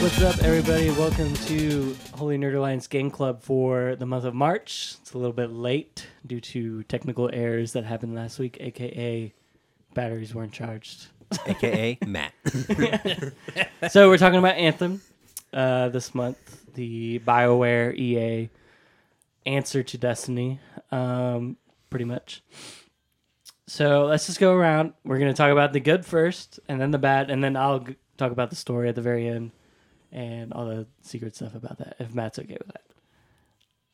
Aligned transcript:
is 0.00 0.22
up, 0.22 0.42
everybody? 0.42 0.90
Welcome 0.90 1.34
to 1.34 1.94
Holy 2.14 2.38
Nerd 2.38 2.54
Alliance 2.54 2.86
Game 2.86 3.10
Club 3.10 3.42
for 3.42 3.96
the 3.96 4.06
month 4.06 4.24
of 4.24 4.34
March. 4.34 4.94
It's 5.00 5.12
a 5.12 5.18
little 5.18 5.32
bit 5.32 5.50
late 5.50 6.06
due 6.26 6.40
to 6.40 6.82
technical 6.84 7.28
errors 7.32 7.72
that 7.72 7.84
happened 7.84 8.14
last 8.14 8.38
week, 8.38 8.56
aka 8.60 9.32
batteries 9.94 10.34
weren't 10.34 10.52
charged. 10.52 11.08
aka 11.46 11.98
Matt. 12.06 12.32
so 13.90 14.08
we're 14.08 14.18
talking 14.18 14.38
about 14.38 14.56
Anthem 14.56 15.02
uh, 15.52 15.90
this 15.90 16.14
month, 16.14 16.72
the 16.74 17.18
BioWare 17.20 17.94
EA 17.96 18.48
answer 19.46 19.82
to 19.82 19.98
Destiny, 19.98 20.60
um, 20.90 21.56
pretty 21.90 22.04
much. 22.06 22.42
So 23.66 24.06
let's 24.06 24.26
just 24.26 24.40
go 24.40 24.54
around. 24.54 24.94
We're 25.04 25.18
gonna 25.18 25.34
talk 25.34 25.52
about 25.52 25.72
the 25.72 25.80
good 25.80 26.04
first, 26.06 26.58
and 26.68 26.80
then 26.80 26.90
the 26.90 26.98
bad, 26.98 27.30
and 27.30 27.44
then 27.44 27.56
I'll 27.56 27.80
g- 27.80 27.96
talk 28.16 28.32
about 28.32 28.50
the 28.50 28.56
story 28.56 28.88
at 28.88 28.94
the 28.94 29.02
very 29.02 29.28
end 29.28 29.52
and 30.12 30.52
all 30.52 30.66
the 30.66 30.86
secret 31.02 31.36
stuff 31.36 31.54
about 31.54 31.78
that. 31.78 31.96
If 31.98 32.14
Matt's 32.14 32.38
okay 32.38 32.56
with 32.58 32.68
that. 32.68 32.82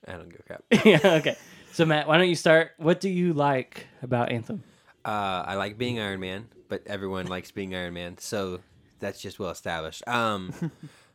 I 0.09 0.13
don't 0.13 0.29
give 0.29 0.41
a 0.41 0.43
crap. 0.43 0.65
yeah. 0.85 1.15
Okay. 1.19 1.37
So 1.73 1.85
Matt, 1.85 2.09
why 2.09 2.19
don't 2.19 2.29
you 2.29 2.37
start? 2.37 2.73
What 2.79 3.01
do 3.01 3.09
you 3.09 3.33
like 3.33 3.87
about 4.03 4.31
Anthem? 4.31 4.63
Uh, 5.05 5.45
I 5.47 5.55
like 5.55 5.79
being 5.79 6.01
Iron 6.01 6.21
Man, 6.21 6.49
but 6.69 6.83
everyone 6.87 7.27
likes 7.27 7.51
being 7.51 7.75
Iron 7.75 7.95
Man, 7.95 8.19
so 8.19 8.61
that's 8.99 9.21
just 9.21 9.39
well 9.39 9.51
established. 9.51 10.07
Um, 10.09 10.53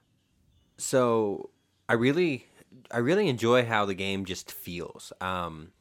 so 0.78 1.50
I 1.90 1.94
really, 1.94 2.48
I 2.90 3.00
really 3.00 3.28
enjoy 3.28 3.66
how 3.66 3.86
the 3.86 3.94
game 3.94 4.26
just 4.26 4.52
feels. 4.52 5.12
Um, 5.20 5.72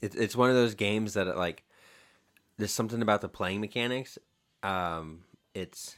it's 0.00 0.16
it's 0.16 0.36
one 0.36 0.48
of 0.48 0.56
those 0.56 0.74
games 0.74 1.14
that 1.14 1.36
like, 1.36 1.64
there's 2.56 2.72
something 2.72 3.02
about 3.02 3.20
the 3.20 3.28
playing 3.28 3.60
mechanics. 3.60 4.18
Um, 4.62 5.24
it's, 5.54 5.96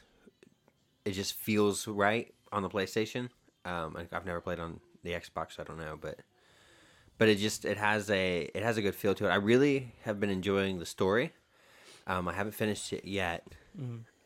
it 1.05 1.11
just 1.11 1.33
feels 1.33 1.87
right 1.87 2.33
on 2.51 2.63
the 2.63 2.69
PlayStation. 2.69 3.29
Um, 3.65 3.95
I- 3.97 4.07
I've 4.15 4.25
never 4.25 4.41
played 4.41 4.59
on 4.59 4.79
the 5.03 5.11
Xbox, 5.11 5.53
so 5.53 5.63
I 5.63 5.65
don't 5.65 5.77
know, 5.79 5.97
but 5.99 6.19
but 7.17 7.29
it 7.29 7.35
just 7.37 7.65
it 7.65 7.77
has 7.77 8.09
a 8.09 8.49
it 8.53 8.63
has 8.63 8.77
a 8.77 8.81
good 8.81 8.95
feel 8.95 9.13
to 9.15 9.25
it. 9.27 9.29
I 9.29 9.35
really 9.35 9.93
have 10.03 10.19
been 10.19 10.29
enjoying 10.29 10.79
the 10.79 10.85
story. 10.85 11.33
Um, 12.07 12.27
I 12.27 12.33
haven't 12.33 12.53
finished 12.53 12.91
it 12.93 13.05
yet. 13.05 13.45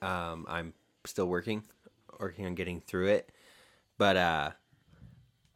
Um, 0.01 0.45
I'm 0.47 0.73
still 1.05 1.27
working 1.27 1.63
working 2.19 2.45
on 2.45 2.55
getting 2.55 2.81
through 2.81 3.07
it, 3.07 3.29
but 3.97 4.17
uh, 4.17 4.51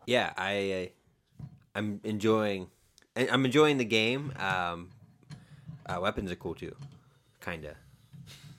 yeah, 0.05 0.33
I 0.37 0.91
I'm 1.75 1.99
enjoying 2.03 2.67
I'm 3.15 3.45
enjoying 3.45 3.77
the 3.77 3.85
game. 3.85 4.33
Um, 4.37 4.89
uh, 5.85 5.99
weapons 6.01 6.31
are 6.31 6.35
cool 6.35 6.55
too, 6.55 6.75
kinda. 7.43 7.75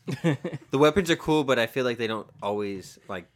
the 0.71 0.79
weapons 0.79 1.11
are 1.11 1.17
cool, 1.17 1.45
but 1.45 1.59
I 1.59 1.67
feel 1.67 1.85
like 1.85 1.99
they 1.99 2.07
don't 2.07 2.29
always 2.43 2.99
like 3.09 3.27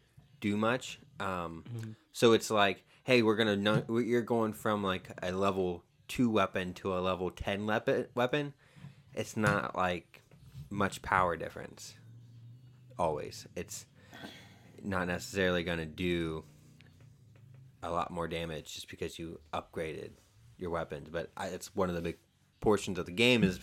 do 0.40 0.56
much. 0.56 0.98
Um, 1.20 1.64
so 2.12 2.32
it's 2.32 2.50
like, 2.50 2.84
hey, 3.04 3.22
we're 3.22 3.36
gonna 3.36 3.56
know 3.56 3.84
you're 4.00 4.22
going 4.22 4.52
from 4.52 4.82
like 4.82 5.08
a 5.22 5.32
level 5.32 5.84
two 6.08 6.28
weapon 6.30 6.74
to 6.74 6.96
a 6.96 7.00
level 7.00 7.30
ten 7.30 7.66
weapon. 7.66 8.06
Weapon, 8.14 8.52
it's 9.14 9.36
not 9.36 9.76
like 9.76 10.22
much 10.70 11.02
power 11.02 11.36
difference. 11.36 11.94
Always, 12.98 13.46
it's 13.54 13.86
not 14.82 15.06
necessarily 15.06 15.62
gonna 15.62 15.86
do 15.86 16.44
a 17.82 17.90
lot 17.90 18.10
more 18.10 18.26
damage 18.26 18.74
just 18.74 18.88
because 18.88 19.18
you 19.18 19.40
upgraded 19.52 20.10
your 20.58 20.70
weapons. 20.70 21.08
But 21.10 21.30
I, 21.36 21.48
it's 21.48 21.74
one 21.76 21.88
of 21.88 21.94
the 21.94 22.02
big 22.02 22.16
portions 22.60 22.98
of 22.98 23.06
the 23.06 23.12
game 23.12 23.44
is 23.44 23.60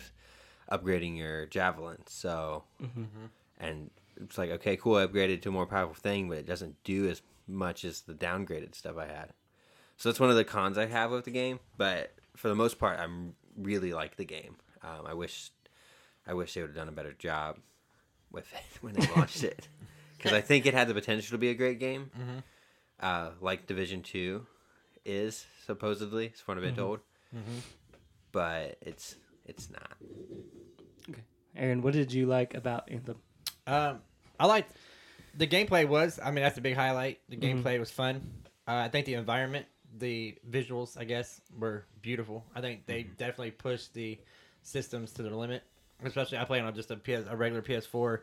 upgrading 0.78 1.16
your 1.16 1.46
javelin. 1.46 1.98
So, 2.06 2.64
and 3.58 3.90
it's 4.20 4.38
like, 4.38 4.50
okay, 4.50 4.76
cool, 4.76 4.96
I 4.96 5.06
upgraded 5.06 5.42
to 5.42 5.48
a 5.48 5.52
more 5.52 5.66
powerful 5.66 5.94
thing, 5.94 6.28
but 6.28 6.38
it 6.38 6.46
doesn't 6.46 6.82
do 6.84 7.08
as 7.08 7.22
much 7.46 7.84
as 7.84 8.02
the 8.02 8.14
downgraded 8.14 8.74
stuff 8.74 8.96
I 8.96 9.06
had. 9.06 9.32
So 9.96 10.08
that's 10.08 10.20
one 10.20 10.30
of 10.30 10.36
the 10.36 10.44
cons 10.44 10.76
I 10.78 10.86
have 10.86 11.10
with 11.10 11.24
the 11.24 11.30
game. 11.30 11.60
But 11.76 12.14
for 12.36 12.48
the 12.48 12.54
most 12.54 12.78
part, 12.78 12.98
I'm 12.98 13.34
really 13.56 13.92
like 13.92 14.16
the 14.16 14.24
game. 14.24 14.56
Um, 14.82 15.06
I 15.06 15.14
wish, 15.14 15.50
I 16.26 16.34
wish 16.34 16.54
they 16.54 16.60
would 16.60 16.70
have 16.70 16.76
done 16.76 16.88
a 16.88 16.92
better 16.92 17.12
job 17.12 17.58
with 18.32 18.52
it 18.52 18.64
when 18.82 18.94
they 18.94 19.06
launched 19.16 19.44
it, 19.44 19.68
because 20.16 20.32
I 20.32 20.40
think 20.40 20.66
it 20.66 20.74
had 20.74 20.88
the 20.88 20.94
potential 20.94 21.30
to 21.34 21.38
be 21.38 21.50
a 21.50 21.54
great 21.54 21.78
game, 21.78 22.10
uh, 23.00 23.30
like 23.40 23.66
Division 23.66 24.02
Two 24.02 24.46
is 25.04 25.46
supposedly, 25.66 26.30
as 26.34 26.40
far 26.40 26.54
as 26.56 26.58
I've 26.58 26.64
been 26.64 26.74
told. 26.76 27.00
But 28.32 28.78
it's 28.82 29.16
it's 29.46 29.70
not. 29.70 29.96
Aaron, 31.56 31.82
what 31.82 31.92
did 31.92 32.12
you 32.12 32.26
like 32.26 32.54
about 32.54 32.90
Anthem? 32.90 33.16
Um, 33.66 34.00
I 34.38 34.46
liked 34.46 34.72
the 35.36 35.46
gameplay 35.46 35.86
was. 35.86 36.18
I 36.22 36.30
mean, 36.30 36.42
that's 36.42 36.58
a 36.58 36.60
big 36.60 36.74
highlight. 36.74 37.20
The 37.28 37.36
gameplay 37.36 37.78
was 37.78 37.90
fun. 37.90 38.20
Uh, 38.66 38.76
I 38.76 38.88
think 38.88 39.06
the 39.06 39.14
environment, 39.14 39.66
the 39.98 40.36
visuals, 40.48 40.98
I 40.98 41.04
guess, 41.04 41.40
were 41.58 41.84
beautiful. 42.02 42.44
I 42.54 42.60
think 42.60 42.86
they 42.86 43.02
definitely 43.02 43.52
pushed 43.52 43.94
the 43.94 44.18
systems 44.62 45.12
to 45.12 45.22
their 45.22 45.34
limit. 45.34 45.62
Especially, 46.02 46.38
I 46.38 46.44
play 46.44 46.60
on 46.60 46.74
just 46.74 46.90
a 46.90 46.96
PS, 46.96 47.26
a 47.28 47.36
regular 47.36 47.62
PS4, 47.62 48.20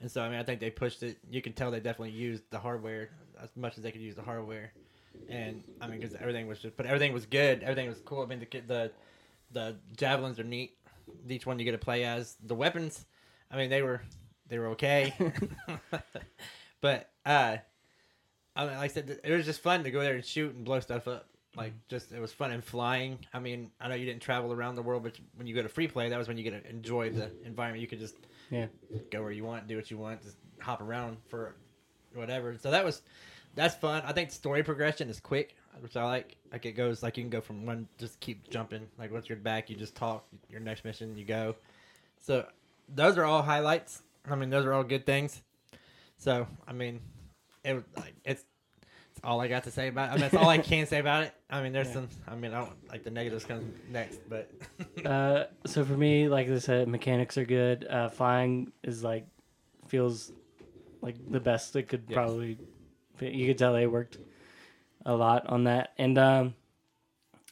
and 0.00 0.10
so 0.10 0.22
I 0.22 0.28
mean, 0.28 0.38
I 0.38 0.42
think 0.42 0.60
they 0.60 0.70
pushed 0.70 1.02
it. 1.02 1.18
You 1.30 1.40
can 1.42 1.52
tell 1.52 1.70
they 1.70 1.80
definitely 1.80 2.10
used 2.10 2.44
the 2.50 2.58
hardware 2.58 3.10
as 3.42 3.48
much 3.56 3.76
as 3.76 3.82
they 3.82 3.90
could 3.90 4.02
use 4.02 4.14
the 4.14 4.22
hardware. 4.22 4.72
And 5.28 5.62
I 5.80 5.86
mean, 5.86 6.00
because 6.00 6.14
everything 6.14 6.46
was 6.46 6.58
just, 6.58 6.76
but 6.76 6.86
everything 6.86 7.12
was 7.12 7.24
good. 7.24 7.62
Everything 7.62 7.88
was 7.88 8.00
cool. 8.04 8.22
I 8.22 8.26
mean, 8.26 8.40
the 8.40 8.60
the 8.60 8.90
the 9.52 9.76
javelins 9.96 10.38
are 10.38 10.44
neat. 10.44 10.76
Each 11.28 11.46
one 11.46 11.58
you 11.58 11.64
get 11.64 11.72
to 11.72 11.78
play 11.78 12.04
as. 12.04 12.36
The 12.44 12.54
weapons, 12.54 13.04
I 13.50 13.56
mean, 13.56 13.70
they 13.70 13.82
were 13.82 14.02
they 14.48 14.58
were 14.58 14.68
okay. 14.68 15.14
but 16.80 17.10
uh, 17.24 17.56
I 18.56 18.64
mean, 18.66 18.74
like 18.76 18.90
I 18.90 18.94
said, 18.94 19.20
it 19.24 19.32
was 19.32 19.44
just 19.46 19.60
fun 19.60 19.84
to 19.84 19.90
go 19.90 20.00
there 20.00 20.14
and 20.14 20.24
shoot 20.24 20.54
and 20.54 20.64
blow 20.64 20.80
stuff 20.80 21.08
up. 21.08 21.28
Like, 21.56 21.72
just 21.88 22.10
it 22.12 22.20
was 22.20 22.32
fun 22.32 22.50
and 22.50 22.64
flying. 22.64 23.18
I 23.32 23.38
mean, 23.38 23.70
I 23.80 23.88
know 23.88 23.94
you 23.94 24.06
didn't 24.06 24.22
travel 24.22 24.52
around 24.52 24.74
the 24.74 24.82
world, 24.82 25.04
but 25.04 25.16
when 25.36 25.46
you 25.46 25.54
go 25.54 25.62
to 25.62 25.68
free 25.68 25.86
play, 25.86 26.08
that 26.08 26.18
was 26.18 26.26
when 26.26 26.36
you 26.36 26.42
get 26.42 26.62
to 26.64 26.68
enjoy 26.68 27.10
the 27.10 27.30
environment. 27.44 27.80
You 27.80 27.86
could 27.86 28.00
just 28.00 28.16
Yeah. 28.50 28.66
go 29.12 29.22
where 29.22 29.30
you 29.30 29.44
want, 29.44 29.68
do 29.68 29.76
what 29.76 29.88
you 29.90 29.96
want, 29.96 30.22
just 30.22 30.36
hop 30.60 30.80
around 30.80 31.18
for 31.28 31.54
whatever. 32.12 32.56
So 32.58 32.72
that 32.72 32.84
was 32.84 33.02
that's 33.54 33.76
fun. 33.76 34.02
I 34.04 34.12
think 34.12 34.32
story 34.32 34.64
progression 34.64 35.08
is 35.08 35.20
quick, 35.20 35.56
which 35.80 35.96
I 35.96 36.04
like. 36.04 36.36
Like 36.52 36.66
it 36.66 36.72
goes 36.72 37.02
like 37.02 37.16
you 37.16 37.22
can 37.22 37.30
go 37.30 37.40
from 37.40 37.66
one, 37.66 37.88
just 37.98 38.18
keep 38.20 38.48
jumping. 38.50 38.86
Like 38.98 39.12
once 39.12 39.28
you're 39.28 39.36
back, 39.38 39.68
you 39.70 39.76
just 39.76 39.94
talk. 39.94 40.24
Your 40.50 40.60
next 40.60 40.84
mission, 40.84 41.16
you 41.16 41.24
go. 41.24 41.54
So 42.20 42.46
those 42.94 43.18
are 43.18 43.24
all 43.24 43.42
highlights. 43.42 44.02
I 44.30 44.34
mean, 44.36 44.50
those 44.50 44.64
are 44.64 44.72
all 44.72 44.84
good 44.84 45.04
things. 45.06 45.42
So 46.18 46.46
I 46.66 46.72
mean, 46.72 47.00
it 47.64 47.82
like 47.96 48.14
it's. 48.24 48.44
it's 49.10 49.20
all 49.24 49.40
I 49.40 49.48
got 49.48 49.64
to 49.64 49.70
say 49.70 49.88
about. 49.88 50.08
It. 50.08 50.10
I 50.10 50.12
mean, 50.14 50.20
that's 50.22 50.34
all 50.34 50.48
I 50.48 50.58
can 50.72 50.86
say 50.86 50.98
about 51.00 51.24
it. 51.24 51.34
I 51.50 51.62
mean, 51.62 51.72
there's 51.72 51.88
Yeah. 51.88 51.94
some. 51.94 52.08
I 52.28 52.34
mean, 52.34 52.52
I 52.54 52.60
don't 52.64 52.88
like 52.90 53.04
the 53.04 53.10
negatives 53.10 53.44
come 53.44 53.72
next, 53.90 54.20
but 54.28 54.50
Uh, 55.04 55.44
so 55.66 55.84
for 55.84 55.96
me, 55.96 56.28
like 56.28 56.48
I 56.48 56.58
said, 56.58 56.88
mechanics 56.88 57.36
are 57.36 57.44
good. 57.44 57.84
Uh, 57.86 58.08
flying 58.08 58.72
is 58.82 59.04
like 59.04 59.26
feels 59.88 60.32
like 61.02 61.16
the 61.30 61.40
best 61.40 61.76
it 61.76 61.88
could 61.88 62.04
Yes. 62.08 62.14
probably. 62.14 62.58
You 63.20 63.46
could 63.46 63.58
tell 63.58 63.72
they 63.74 63.86
worked 63.86 64.16
a 65.04 65.14
lot 65.14 65.46
on 65.46 65.64
that, 65.64 65.92
and 65.98 66.16
um, 66.18 66.54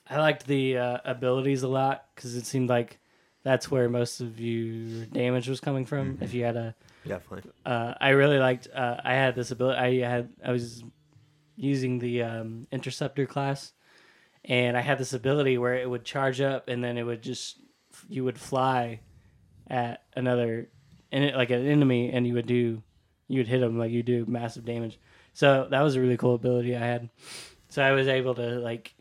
I 0.08 0.18
liked 0.18 0.46
the 0.46 0.78
uh, 0.78 0.98
abilities 1.04 1.62
a 1.62 1.68
lot 1.68 2.06
because 2.14 2.36
it 2.36 2.46
seemed 2.46 2.68
like 2.68 2.98
that's 3.42 3.70
where 3.70 3.88
most 3.88 4.20
of 4.20 4.38
your 4.40 5.06
damage 5.06 5.48
was 5.48 5.60
coming 5.60 5.84
from. 5.84 6.18
If 6.20 6.34
you 6.34 6.44
had 6.44 6.56
a 6.56 6.74
Definitely. 7.06 7.50
uh, 7.66 7.94
I 8.00 8.10
really 8.10 8.38
liked. 8.38 8.68
Uh, 8.72 8.96
I 9.04 9.14
had 9.14 9.34
this 9.34 9.50
ability. 9.50 10.04
I 10.04 10.08
had. 10.08 10.28
I 10.44 10.52
was 10.52 10.84
using 11.56 11.98
the 11.98 12.22
um, 12.22 12.66
interceptor 12.70 13.26
class, 13.26 13.72
and 14.44 14.76
I 14.76 14.80
had 14.80 14.98
this 14.98 15.12
ability 15.12 15.58
where 15.58 15.74
it 15.74 15.88
would 15.88 16.04
charge 16.04 16.40
up, 16.40 16.68
and 16.68 16.82
then 16.82 16.98
it 16.98 17.02
would 17.02 17.22
just 17.22 17.58
you 18.08 18.24
would 18.24 18.38
fly 18.38 19.00
at 19.68 20.02
another, 20.14 20.68
and 21.10 21.24
it, 21.24 21.34
like 21.34 21.50
an 21.50 21.66
enemy, 21.66 22.10
and 22.12 22.26
you 22.26 22.34
would 22.34 22.46
do, 22.46 22.82
you 23.28 23.38
would 23.38 23.48
hit 23.48 23.60
them 23.60 23.78
like 23.78 23.90
you 23.90 24.02
do 24.02 24.24
massive 24.26 24.64
damage. 24.64 24.98
So 25.34 25.66
that 25.70 25.80
was 25.80 25.96
a 25.96 26.00
really 26.00 26.16
cool 26.16 26.34
ability 26.34 26.76
I 26.76 26.80
had. 26.80 27.08
So 27.68 27.82
I 27.82 27.92
was 27.92 28.08
able 28.08 28.34
to 28.34 28.58
like. 28.58 28.94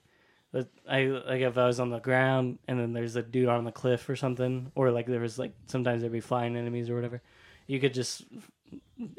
I 0.89 1.05
like 1.05 1.39
if 1.41 1.57
I 1.57 1.65
was 1.65 1.79
on 1.79 1.91
the 1.91 1.99
ground 1.99 2.59
and 2.67 2.77
then 2.77 2.91
there's 2.91 3.15
a 3.15 3.21
dude 3.21 3.47
on 3.47 3.63
the 3.63 3.71
cliff 3.71 4.09
or 4.09 4.17
something, 4.17 4.69
or 4.75 4.91
like 4.91 5.05
there 5.05 5.21
was 5.21 5.39
like 5.39 5.53
sometimes 5.67 6.01
there'd 6.01 6.11
be 6.11 6.19
flying 6.19 6.57
enemies 6.57 6.89
or 6.89 6.95
whatever 6.95 7.21
you 7.71 7.79
could 7.79 7.93
just 7.93 8.25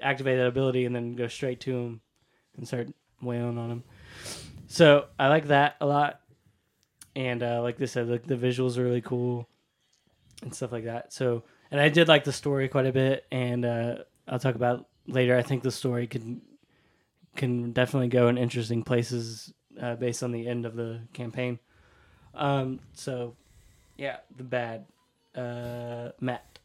activate 0.02 0.36
that 0.36 0.46
ability 0.46 0.84
and 0.84 0.94
then 0.94 1.14
go 1.14 1.26
straight 1.26 1.58
to 1.60 1.74
him 1.74 2.00
and 2.56 2.66
start 2.66 2.88
wailing 3.22 3.56
on 3.56 3.70
him. 3.70 3.84
So 4.66 5.06
I 5.18 5.28
like 5.28 5.48
that 5.48 5.76
a 5.80 5.86
lot, 5.86 6.20
and 7.16 7.42
uh, 7.42 7.62
like 7.62 7.80
I 7.80 7.86
said, 7.86 8.08
like 8.08 8.26
the 8.26 8.36
visuals 8.36 8.76
are 8.76 8.84
really 8.84 9.00
cool 9.00 9.48
and 10.42 10.54
stuff 10.54 10.70
like 10.70 10.84
that. 10.84 11.14
So 11.14 11.44
and 11.70 11.80
I 11.80 11.88
did 11.88 12.08
like 12.08 12.24
the 12.24 12.32
story 12.32 12.68
quite 12.68 12.86
a 12.86 12.92
bit, 12.92 13.24
and 13.32 13.64
uh, 13.64 13.94
I'll 14.28 14.38
talk 14.38 14.54
about 14.54 14.86
later. 15.06 15.36
I 15.36 15.42
think 15.42 15.62
the 15.62 15.70
story 15.70 16.06
can 16.06 16.42
can 17.36 17.72
definitely 17.72 18.08
go 18.08 18.28
in 18.28 18.38
interesting 18.38 18.82
places 18.82 19.52
uh, 19.80 19.96
based 19.96 20.22
on 20.22 20.32
the 20.32 20.46
end 20.46 20.66
of 20.66 20.76
the 20.76 21.00
campaign. 21.12 21.58
Um, 22.34 22.80
so 22.92 23.36
yeah, 23.96 24.18
the 24.36 24.44
bad 24.44 24.86
uh, 25.34 26.10
Matt. 26.20 26.58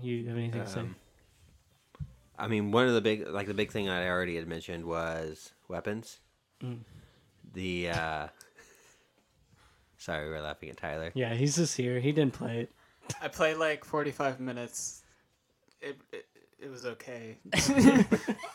You 0.00 0.26
have 0.28 0.36
anything 0.36 0.62
to 0.62 0.66
say? 0.66 0.80
Um, 0.80 0.96
I 2.38 2.48
mean, 2.48 2.72
one 2.72 2.88
of 2.88 2.94
the 2.94 3.00
big, 3.00 3.28
like 3.28 3.46
the 3.46 3.54
big 3.54 3.70
thing 3.70 3.88
I 3.88 4.08
already 4.08 4.36
had 4.36 4.48
mentioned 4.48 4.86
was 4.86 5.52
weapons. 5.68 6.18
Mm. 6.62 6.78
The 7.52 7.90
uh 7.90 8.28
sorry, 9.98 10.28
we're 10.28 10.40
laughing 10.40 10.70
at 10.70 10.78
Tyler. 10.78 11.12
Yeah, 11.14 11.34
he's 11.34 11.56
just 11.56 11.76
here. 11.76 12.00
He 12.00 12.12
didn't 12.12 12.32
play 12.32 12.60
it. 12.60 12.72
I 13.20 13.28
played 13.28 13.58
like 13.58 13.84
45 13.84 14.40
minutes. 14.40 15.02
It, 15.80 16.00
it, 16.12 16.26
it 16.62 16.70
was 16.70 16.86
okay. 16.86 17.38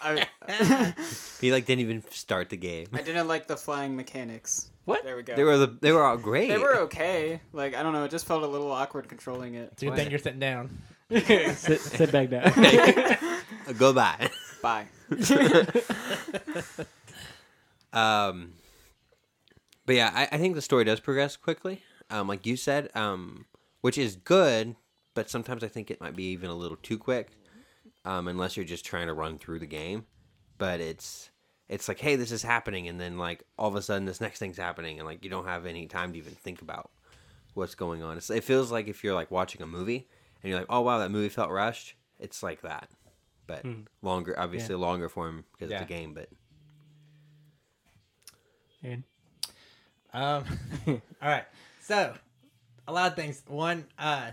I, 0.01 0.25
He 1.41 1.51
like 1.51 1.65
didn't 1.65 1.81
even 1.81 2.03
start 2.09 2.49
the 2.49 2.57
game. 2.57 2.87
I 2.93 3.01
didn't 3.01 3.27
like 3.27 3.47
the 3.47 3.57
flying 3.57 3.95
mechanics. 3.95 4.71
What? 4.85 5.03
There 5.03 5.15
we 5.15 5.23
go. 5.23 5.35
They 5.35 5.43
were 5.43 5.57
the 5.57 5.77
they 5.81 5.91
were 5.91 6.03
all 6.03 6.17
great. 6.17 6.47
They 6.47 6.57
were 6.57 6.77
okay. 6.81 7.41
Like 7.53 7.75
I 7.75 7.83
don't 7.83 7.93
know, 7.93 8.05
it 8.05 8.11
just 8.11 8.25
felt 8.25 8.43
a 8.43 8.47
little 8.47 8.71
awkward 8.71 9.07
controlling 9.09 9.55
it. 9.55 9.69
It's 9.73 9.83
a 9.83 9.87
good 9.87 10.09
you're 10.09 10.19
sitting 10.19 10.39
down. 10.39 10.77
sit, 11.11 11.79
sit 11.79 12.11
back 12.11 12.29
down. 12.29 12.51
Go 13.77 13.93
by. 13.93 14.29
Bye. 14.61 14.87
Um, 17.93 18.53
but 19.85 19.95
yeah, 19.95 20.11
I, 20.13 20.27
I 20.33 20.37
think 20.37 20.55
the 20.55 20.61
story 20.61 20.83
does 20.83 20.99
progress 20.99 21.35
quickly. 21.35 21.81
Um, 22.09 22.27
like 22.27 22.45
you 22.45 22.55
said, 22.55 22.89
um, 22.95 23.45
which 23.81 23.97
is 23.97 24.15
good, 24.15 24.75
but 25.13 25.29
sometimes 25.29 25.63
I 25.63 25.67
think 25.67 25.89
it 25.89 25.99
might 25.99 26.15
be 26.15 26.25
even 26.25 26.49
a 26.49 26.55
little 26.55 26.77
too 26.77 26.97
quick. 26.97 27.29
Um, 28.07 28.29
unless 28.29 28.55
you're 28.55 28.65
just 28.65 28.85
trying 28.85 29.07
to 29.07 29.13
run 29.13 29.37
through 29.37 29.59
the 29.59 29.65
game, 29.67 30.05
but 30.57 30.79
it's 30.79 31.29
it's 31.67 31.89
like, 31.89 31.99
hey, 31.99 32.15
this 32.15 32.31
is 32.31 32.41
happening, 32.41 32.87
and 32.87 33.01
then 33.01 33.17
like 33.17 33.43
all 33.57 33.67
of 33.67 33.75
a 33.75 33.81
sudden 33.81 34.05
this 34.05 34.21
next 34.21 34.39
thing's 34.39 34.57
happening, 34.57 34.97
and 34.97 35.05
like 35.05 35.25
you 35.25 35.29
don't 35.29 35.45
have 35.45 35.65
any 35.65 35.87
time 35.87 36.13
to 36.13 36.17
even 36.17 36.33
think 36.33 36.61
about 36.61 36.89
what's 37.53 37.75
going 37.75 38.03
on. 38.03 38.15
It's, 38.15 38.29
it 38.29 38.45
feels 38.45 38.71
like 38.71 38.87
if 38.87 39.03
you're 39.03 39.13
like 39.13 39.29
watching 39.29 39.61
a 39.61 39.67
movie 39.67 40.07
and 40.41 40.49
you're 40.49 40.57
like, 40.59 40.69
oh 40.69 40.79
wow, 40.81 40.99
that 40.99 41.11
movie 41.11 41.27
felt 41.27 41.49
rushed. 41.51 41.95
It's 42.17 42.41
like 42.41 42.61
that, 42.61 42.89
but 43.45 43.65
longer, 44.01 44.39
obviously 44.39 44.75
a 44.75 44.77
longer 44.77 45.09
form 45.09 45.43
because 45.51 45.69
Yeah. 45.69 45.81
it's 45.81 45.85
a 45.85 45.93
game, 45.93 46.13
but 46.13 46.29
And 48.83 49.03
Um, 50.13 50.45
all 50.87 51.01
right. 51.21 51.45
So, 51.81 52.13
a 52.87 52.93
lot 52.93 53.11
of 53.11 53.15
things. 53.17 53.43
One, 53.47 53.85
uh, 53.99 54.31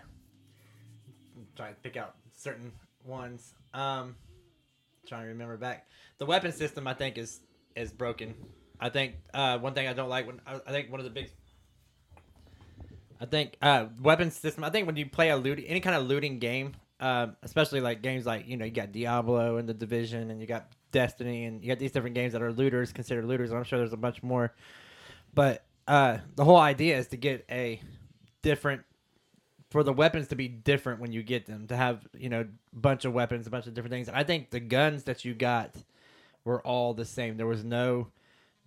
I'm 1.36 1.46
trying 1.56 1.74
to 1.74 1.80
pick 1.80 1.96
out 1.96 2.14
certain 2.36 2.70
ones. 3.04 3.52
Um, 3.74 4.14
trying 5.06 5.22
to 5.22 5.28
remember 5.28 5.56
back. 5.56 5.86
The 6.18 6.26
weapon 6.26 6.52
system, 6.52 6.86
I 6.86 6.94
think, 6.94 7.18
is 7.18 7.40
is 7.76 7.92
broken. 7.92 8.34
I 8.80 8.88
think 8.88 9.16
uh, 9.32 9.58
one 9.58 9.74
thing 9.74 9.86
I 9.86 9.92
don't 9.92 10.08
like 10.08 10.26
when 10.26 10.40
I, 10.46 10.60
I 10.66 10.70
think 10.70 10.90
one 10.90 11.00
of 11.00 11.04
the 11.04 11.10
big. 11.10 11.30
I 13.20 13.26
think 13.26 13.56
uh, 13.60 13.86
weapon 14.00 14.30
system. 14.30 14.64
I 14.64 14.70
think 14.70 14.86
when 14.86 14.96
you 14.96 15.06
play 15.06 15.30
a 15.30 15.36
loot, 15.36 15.62
any 15.66 15.80
kind 15.80 15.96
of 15.96 16.06
looting 16.06 16.38
game, 16.38 16.74
um, 17.00 17.36
especially 17.42 17.80
like 17.80 18.02
games 18.02 18.26
like 18.26 18.46
you 18.46 18.56
know 18.56 18.64
you 18.64 18.70
got 18.70 18.92
Diablo 18.92 19.56
and 19.56 19.68
the 19.68 19.74
Division, 19.74 20.30
and 20.30 20.40
you 20.40 20.46
got 20.46 20.68
Destiny, 20.92 21.44
and 21.44 21.62
you 21.62 21.68
got 21.68 21.78
these 21.78 21.92
different 21.92 22.14
games 22.14 22.32
that 22.32 22.42
are 22.42 22.52
looters, 22.52 22.92
considered 22.92 23.24
looters. 23.24 23.52
I'm 23.52 23.64
sure 23.64 23.78
there's 23.78 23.92
a 23.92 23.96
bunch 23.96 24.22
more, 24.22 24.54
but 25.34 25.64
uh, 25.88 26.18
the 26.36 26.44
whole 26.44 26.58
idea 26.58 26.96
is 26.98 27.08
to 27.08 27.16
get 27.16 27.44
a 27.50 27.80
different 28.42 28.82
for 29.74 29.82
the 29.82 29.92
weapons 29.92 30.28
to 30.28 30.36
be 30.36 30.46
different 30.46 31.00
when 31.00 31.10
you 31.10 31.20
get 31.20 31.46
them 31.46 31.66
to 31.66 31.76
have 31.76 32.06
you 32.16 32.28
know 32.28 32.46
bunch 32.72 33.04
of 33.04 33.12
weapons 33.12 33.48
a 33.48 33.50
bunch 33.50 33.66
of 33.66 33.74
different 33.74 33.90
things. 33.90 34.08
I 34.08 34.22
think 34.22 34.50
the 34.50 34.60
guns 34.60 35.02
that 35.02 35.24
you 35.24 35.34
got 35.34 35.74
were 36.44 36.64
all 36.64 36.94
the 36.94 37.04
same. 37.04 37.36
There 37.36 37.48
was 37.48 37.64
no 37.64 38.06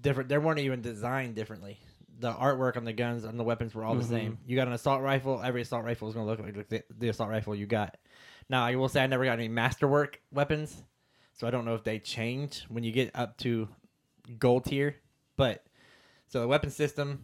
different 0.01 0.27
they 0.27 0.38
weren't 0.38 0.59
even 0.59 0.81
designed 0.81 1.33
differently. 1.33 1.80
The 2.19 2.33
artwork 2.33 2.75
on 2.75 2.83
the 2.83 2.92
guns 2.92 3.24
and 3.24 3.39
the 3.39 3.45
weapons 3.45 3.74
were 3.74 3.86
all 3.86 3.95
the 3.95 4.01
mm-hmm. 4.01 4.12
same. 4.12 4.38
You 4.45 4.57
got 4.57 4.68
an 4.68 4.74
assault 4.74 5.01
rifle 5.01 5.42
every 5.42 5.62
assault 5.62 5.86
rifle 5.86 6.09
is 6.09 6.13
going 6.13 6.25
to 6.25 6.30
look 6.30 6.57
like 6.57 6.68
the, 6.68 6.83
the 7.00 7.07
assault 7.07 7.30
rifle 7.30 7.56
you 7.56 7.68
got. 7.68 7.95
Now 8.50 8.65
i 8.65 8.75
will 8.75 8.89
say 8.89 9.01
i 9.01 9.07
never 9.07 9.24
got 9.24 9.39
any 9.39 9.48
masterwork 9.48 10.19
weapons 10.33 10.83
so 11.36 11.48
i 11.48 11.51
don't 11.51 11.63
know 11.63 11.75
if 11.75 11.86
they 11.86 12.00
change 12.00 12.65
when 12.68 12.83
you 12.83 12.92
get 12.92 13.12
up 13.15 13.38
to 13.38 13.69
gold 14.39 14.65
tier 14.65 14.98
but 15.38 15.63
so 16.27 16.42
the 16.42 16.48
weapon 16.50 16.69
system 16.69 17.24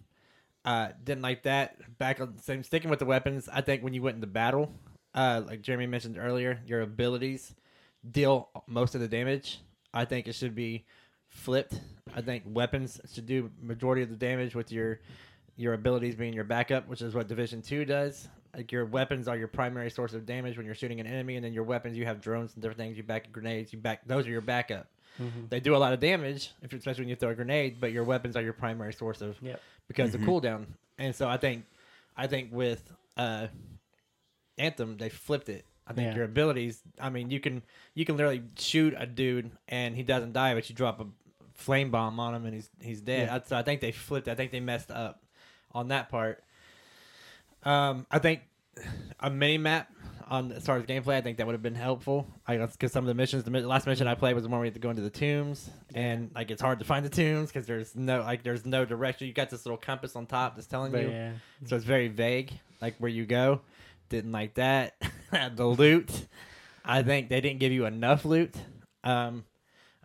uh, 0.65 0.89
didn't 1.03 1.21
like 1.21 1.43
that. 1.43 1.97
Back 1.97 2.21
on 2.21 2.37
same 2.37 2.63
sticking 2.63 2.89
with 2.89 2.99
the 2.99 3.05
weapons, 3.05 3.49
I 3.51 3.61
think 3.61 3.83
when 3.83 3.93
you 3.93 4.01
went 4.01 4.15
into 4.15 4.27
battle, 4.27 4.71
uh, 5.13 5.41
like 5.45 5.61
Jeremy 5.61 5.87
mentioned 5.87 6.17
earlier, 6.17 6.59
your 6.65 6.81
abilities 6.81 7.53
deal 8.09 8.49
most 8.67 8.95
of 8.95 9.01
the 9.01 9.07
damage. 9.07 9.59
I 9.93 10.05
think 10.05 10.27
it 10.27 10.35
should 10.35 10.55
be 10.55 10.85
flipped. 11.29 11.79
I 12.15 12.21
think 12.21 12.43
weapons 12.45 12.99
should 13.13 13.25
do 13.25 13.51
majority 13.61 14.01
of 14.01 14.09
the 14.09 14.15
damage 14.15 14.55
with 14.55 14.71
your 14.71 14.99
your 15.55 15.73
abilities 15.73 16.15
being 16.15 16.33
your 16.33 16.43
backup, 16.43 16.87
which 16.87 17.01
is 17.01 17.13
what 17.13 17.27
Division 17.27 17.61
Two 17.61 17.85
does. 17.85 18.27
Like 18.55 18.71
your 18.71 18.85
weapons 18.85 19.27
are 19.27 19.37
your 19.37 19.47
primary 19.47 19.89
source 19.89 20.13
of 20.13 20.25
damage 20.25 20.57
when 20.57 20.65
you're 20.65 20.75
shooting 20.75 20.99
an 20.99 21.07
enemy, 21.07 21.35
and 21.35 21.45
then 21.45 21.53
your 21.53 21.63
weapons 21.63 21.97
you 21.97 22.05
have 22.05 22.21
drones 22.21 22.53
and 22.53 22.61
different 22.61 22.79
things. 22.79 22.97
You 22.97 23.03
back 23.03 23.31
grenades. 23.31 23.73
You 23.73 23.79
back 23.79 24.07
those 24.07 24.27
are 24.27 24.31
your 24.31 24.41
backup. 24.41 24.87
They 25.49 25.59
do 25.59 25.75
a 25.75 25.77
lot 25.77 25.93
of 25.93 25.99
damage, 25.99 26.51
if 26.61 26.73
especially 26.73 27.03
when 27.03 27.09
you 27.09 27.15
throw 27.15 27.29
a 27.29 27.35
grenade. 27.35 27.77
But 27.79 27.91
your 27.91 28.03
weapons 28.03 28.35
are 28.35 28.41
your 28.41 28.53
primary 28.53 28.93
source 28.93 29.21
of 29.21 29.37
Yep. 29.41 29.61
because 29.87 30.15
of 30.15 30.21
cooldown. 30.21 30.65
And 30.97 31.15
so 31.15 31.27
I 31.27 31.37
think, 31.37 31.65
I 32.17 32.27
think 32.27 32.51
with 32.51 32.83
uh, 33.17 33.47
Anthem 34.57 34.97
they 34.97 35.09
flipped 35.09 35.49
it. 35.49 35.65
I 35.85 35.93
think 35.93 36.09
Yeah. 36.09 36.15
your 36.15 36.25
abilities. 36.25 36.81
I 36.99 37.09
mean, 37.09 37.29
you 37.29 37.39
can 37.39 37.61
you 37.93 38.05
can 38.05 38.15
literally 38.17 38.43
shoot 38.57 38.93
a 38.97 39.05
dude 39.05 39.51
and 39.67 39.95
he 39.95 40.03
doesn't 40.03 40.33
die, 40.33 40.53
but 40.55 40.69
you 40.69 40.75
drop 40.75 40.99
a 41.01 41.05
flame 41.53 41.91
bomb 41.91 42.19
on 42.19 42.33
him 42.35 42.45
and 42.45 42.53
he's 42.55 42.69
he's 42.81 43.01
dead. 43.01 43.27
Yeah. 43.27 43.39
So 43.45 43.55
I 43.57 43.63
think 43.63 43.81
they 43.81 43.91
flipped. 43.91 44.27
it. 44.27 44.31
I 44.31 44.35
think 44.35 44.51
they 44.51 44.59
messed 44.61 44.91
up 44.91 45.23
on 45.73 45.89
that 45.89 46.09
part. 46.09 46.43
Um, 47.63 48.05
I 48.11 48.19
think 48.19 48.41
a 49.19 49.29
mini 49.29 49.57
map 49.57 49.91
on 50.29 50.51
as 50.51 50.65
far 50.65 50.77
as 50.77 50.83
gameplay, 50.83 51.15
I 51.15 51.21
think 51.21 51.37
that 51.37 51.45
would 51.45 51.53
have 51.53 51.61
been 51.61 51.75
helpful. 51.75 52.27
I 52.47 52.57
guess 52.57 52.71
because 52.73 52.91
some 52.91 53.03
of 53.03 53.07
the 53.07 53.13
missions, 53.13 53.43
the 53.43 53.51
mi- 53.51 53.61
last 53.61 53.87
mission 53.87 54.07
I 54.07 54.15
played 54.15 54.33
was 54.33 54.43
the 54.43 54.49
one 54.49 54.59
where 54.59 54.65
you 54.65 54.69
have 54.69 54.75
to 54.75 54.79
go 54.79 54.89
into 54.89 55.01
the 55.01 55.09
tombs, 55.09 55.69
and 55.93 56.31
like 56.35 56.51
it's 56.51 56.61
hard 56.61 56.79
to 56.79 56.85
find 56.85 57.05
the 57.05 57.09
tombs 57.09 57.49
because 57.49 57.65
there's 57.65 57.95
no 57.95 58.21
like 58.21 58.43
there's 58.43 58.65
no 58.65 58.85
direction. 58.85 59.27
You 59.27 59.33
got 59.33 59.49
this 59.49 59.65
little 59.65 59.77
compass 59.77 60.15
on 60.15 60.25
top 60.25 60.55
that's 60.55 60.67
telling 60.67 60.93
you, 60.93 61.09
yeah, 61.09 61.31
so 61.65 61.75
it's 61.75 61.85
very 61.85 62.07
vague, 62.07 62.51
like 62.81 62.95
where 62.97 63.11
you 63.11 63.25
go. 63.25 63.61
Didn't 64.09 64.31
like 64.31 64.55
that. 64.55 64.95
the 65.55 65.65
loot, 65.65 66.27
I 66.85 67.03
think 67.03 67.29
they 67.29 67.41
didn't 67.41 67.59
give 67.59 67.71
you 67.71 67.85
enough 67.85 68.25
loot. 68.25 68.55
Um, 69.03 69.45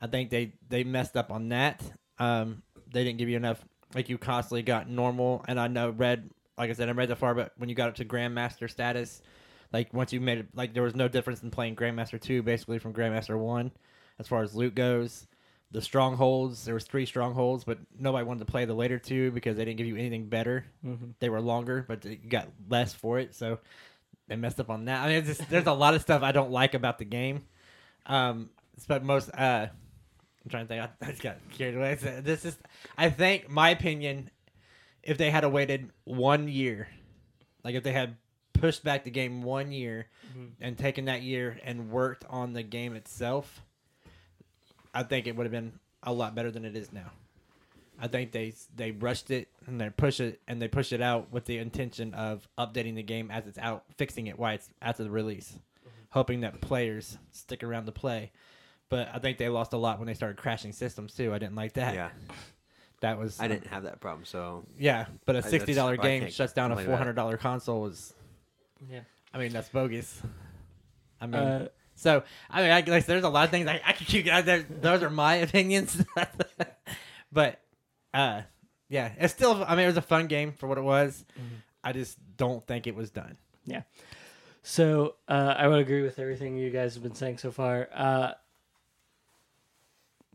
I 0.00 0.06
think 0.06 0.30
they 0.30 0.54
they 0.68 0.84
messed 0.84 1.16
up 1.16 1.30
on 1.30 1.48
that. 1.50 1.82
Um, 2.18 2.62
they 2.92 3.04
didn't 3.04 3.18
give 3.18 3.28
you 3.28 3.36
enough. 3.36 3.64
Like 3.94 4.08
you 4.08 4.18
constantly 4.18 4.62
got 4.62 4.88
normal, 4.88 5.44
and 5.48 5.58
I 5.58 5.68
know 5.68 5.90
red. 5.90 6.30
Like 6.56 6.70
I 6.70 6.72
said, 6.72 6.88
I 6.88 6.92
read 6.92 7.08
that 7.10 7.18
far, 7.18 7.34
but 7.34 7.52
when 7.56 7.68
you 7.68 7.74
got 7.74 7.88
up 7.88 7.94
to 7.96 8.04
Grandmaster 8.04 8.68
status, 8.68 9.22
like 9.72 9.92
once 9.92 10.12
you 10.12 10.20
made 10.20 10.38
it, 10.38 10.46
like 10.54 10.74
there 10.74 10.82
was 10.82 10.94
no 10.94 11.08
difference 11.08 11.42
in 11.42 11.50
playing 11.50 11.76
Grandmaster 11.76 12.20
two, 12.20 12.42
basically 12.42 12.78
from 12.78 12.92
Grandmaster 12.92 13.38
one, 13.38 13.70
as 14.18 14.28
far 14.28 14.42
as 14.42 14.54
loot 14.54 14.74
goes. 14.74 15.26
The 15.70 15.82
strongholds, 15.82 16.64
there 16.64 16.72
was 16.72 16.84
three 16.84 17.04
strongholds, 17.04 17.64
but 17.64 17.78
nobody 17.98 18.24
wanted 18.24 18.40
to 18.40 18.50
play 18.50 18.64
the 18.64 18.72
later 18.72 18.98
two 18.98 19.30
because 19.32 19.58
they 19.58 19.66
didn't 19.66 19.76
give 19.76 19.86
you 19.86 19.96
anything 19.96 20.26
better. 20.28 20.64
Mhm. 20.82 21.12
They 21.20 21.28
were 21.28 21.42
longer, 21.42 21.84
but 21.86 22.04
you 22.06 22.16
got 22.16 22.48
less 22.70 22.94
for 22.94 23.18
it, 23.18 23.34
so 23.34 23.58
they 24.28 24.36
messed 24.36 24.60
up 24.60 24.70
on 24.70 24.86
that. 24.86 25.02
I 25.04 25.08
mean, 25.08 25.16
it's 25.18 25.38
just, 25.38 25.50
there's 25.50 25.66
a 25.66 25.72
lot 25.72 25.92
of 25.94 26.00
stuff 26.00 26.22
I 26.22 26.32
don't 26.32 26.50
like 26.50 26.72
about 26.72 26.96
the 26.98 27.04
game. 27.04 27.44
Um, 28.06 28.48
but 28.86 29.04
most, 29.04 29.28
uh, 29.34 29.66
I'm 29.68 30.50
trying 30.50 30.66
to 30.66 30.68
think. 30.68 30.82
I, 30.82 31.06
I 31.06 31.10
just 31.10 31.22
got 31.22 31.36
carried 31.52 31.76
away. 31.76 31.94
This 31.96 32.46
is, 32.46 32.56
I 32.96 33.10
think, 33.10 33.50
my 33.50 33.68
opinion. 33.70 34.30
If 35.02 35.18
they 35.18 35.30
had 35.30 35.44
waited 35.46 35.90
one 36.04 36.48
year, 36.48 36.88
like 37.64 37.74
if 37.74 37.82
they 37.82 37.92
had 37.92 38.16
pushed 38.60 38.84
back 38.84 39.04
the 39.04 39.10
game 39.10 39.42
one 39.42 39.72
year 39.72 40.06
mm-hmm. 40.30 40.46
and 40.60 40.76
taken 40.76 41.06
that 41.06 41.22
year 41.22 41.58
and 41.64 41.90
worked 41.90 42.24
on 42.28 42.52
the 42.52 42.62
game 42.62 42.94
itself, 42.94 43.62
I 44.94 45.02
think 45.02 45.26
it 45.26 45.36
would 45.36 45.44
have 45.44 45.52
been 45.52 45.72
a 46.02 46.12
lot 46.12 46.34
better 46.34 46.50
than 46.50 46.64
it 46.64 46.76
is 46.76 46.92
now. 46.92 47.12
I 48.00 48.06
think 48.06 48.30
they 48.30 48.54
they 48.76 48.92
rushed 48.92 49.30
it 49.30 49.48
and 49.66 49.80
they 49.80 49.90
push 49.90 50.20
it 50.20 50.40
and 50.46 50.62
they 50.62 50.68
push 50.68 50.92
it 50.92 51.02
out 51.02 51.32
with 51.32 51.46
the 51.46 51.58
intention 51.58 52.14
of 52.14 52.46
updating 52.56 52.94
the 52.94 53.02
game 53.02 53.30
as 53.30 53.46
it's 53.46 53.58
out, 53.58 53.84
fixing 53.96 54.28
it 54.28 54.38
while 54.38 54.54
it's 54.54 54.68
after 54.80 55.02
the 55.02 55.10
release, 55.10 55.50
mm-hmm. 55.50 55.90
hoping 56.10 56.40
that 56.40 56.60
players 56.60 57.18
stick 57.32 57.64
around 57.64 57.86
to 57.86 57.92
play. 57.92 58.30
But 58.88 59.10
I 59.12 59.18
think 59.18 59.38
they 59.38 59.48
lost 59.48 59.72
a 59.72 59.76
lot 59.76 59.98
when 59.98 60.06
they 60.06 60.14
started 60.14 60.36
crashing 60.36 60.72
systems 60.72 61.14
too. 61.14 61.34
I 61.34 61.38
didn't 61.38 61.56
like 61.56 61.72
that. 61.74 61.94
yeah, 61.94 62.10
that 63.00 63.18
was 63.18 63.40
I 63.40 63.48
didn't 63.48 63.66
have 63.66 63.82
that 63.82 64.00
problem. 64.00 64.24
So 64.24 64.64
Yeah, 64.78 65.06
but 65.26 65.34
a 65.34 65.42
sixty 65.42 65.74
dollar 65.74 65.96
game 65.96 66.30
shuts 66.30 66.52
down 66.52 66.70
a 66.70 66.76
four 66.76 66.96
hundred 66.96 67.14
dollar 67.14 67.36
console. 67.36 67.80
Was 67.80 68.14
yeah. 68.90 69.00
I 69.32 69.38
mean 69.38 69.52
that's 69.52 69.68
bogus. 69.68 70.20
I 71.20 71.26
mean, 71.26 71.34
Uh, 71.40 71.68
so 71.96 72.22
I 72.50 72.62
mean, 72.62 72.70
I 72.70 72.80
guess 72.80 73.06
there's 73.06 73.24
a 73.24 73.28
lot 73.28 73.44
of 73.44 73.50
things 73.50 73.66
I, 73.66 73.80
I 73.84 73.92
could 73.92 74.06
keep. 74.06 74.28
I, 74.28 74.40
there, 74.42 74.62
those 74.62 75.02
are 75.02 75.10
my 75.10 75.34
opinions, 75.46 76.02
but 77.32 77.60
uh, 78.14 78.42
yeah, 78.88 79.12
it's 79.18 79.32
still. 79.34 79.64
I 79.66 79.74
mean, 79.74 79.84
it 79.84 79.88
was 79.88 79.96
a 79.96 80.02
fun 80.02 80.26
game 80.28 80.52
for 80.52 80.66
what 80.68 80.78
it 80.78 80.84
was. 80.84 81.24
I 81.82 81.92
just 81.92 82.18
don't 82.36 82.64
think 82.66 82.86
it 82.86 82.94
was 82.94 83.10
done. 83.10 83.36
Yeah. 83.66 83.82
So 84.62 85.14
uh, 85.28 85.54
I 85.56 85.66
would 85.68 85.78
agree 85.80 86.02
with 86.02 86.18
everything 86.18 86.56
you 86.56 86.70
guys 86.70 86.94
have 86.94 87.02
been 87.02 87.14
saying 87.14 87.38
so 87.38 87.50
far. 87.50 87.88
Uh, 87.94 88.32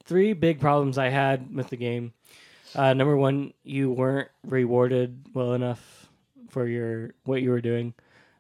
three 0.05 0.33
big 0.33 0.59
problems 0.59 0.97
I 0.97 1.09
had 1.09 1.53
with 1.55 1.69
the 1.69 1.77
game. 1.77 2.13
Uh, 2.75 2.93
number 2.93 3.15
one, 3.15 3.53
you 3.63 3.91
weren't 3.91 4.29
rewarded 4.45 5.27
well 5.33 5.53
enough 5.53 6.09
for 6.49 6.67
your 6.67 7.13
what 7.23 7.41
you 7.41 7.49
were 7.51 7.61
doing. 7.61 7.93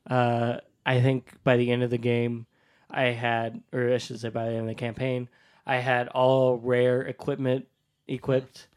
Uh, 0.09 0.57
I 0.85 0.99
think 1.01 1.33
by 1.43 1.57
the 1.57 1.71
end 1.71 1.83
of 1.83 1.89
the 1.89 1.97
game, 1.97 2.45
I 2.89 3.05
had, 3.05 3.61
or 3.71 3.93
I 3.93 3.97
should 3.97 4.19
say, 4.19 4.29
by 4.29 4.45
the 4.45 4.51
end 4.51 4.61
of 4.61 4.67
the 4.67 4.75
campaign, 4.75 5.29
I 5.65 5.77
had 5.77 6.07
all 6.09 6.57
rare 6.57 7.01
equipment 7.01 7.67
equipped, 8.07 8.67